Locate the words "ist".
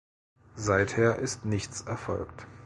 1.19-1.45